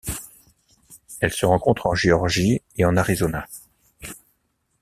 Elle 1.19 1.29
se 1.31 1.45
rencontre 1.45 1.85
en 1.85 1.93
Géorgie 1.93 2.63
et 2.75 2.85
en 2.85 2.97
Arizona. 2.97 3.45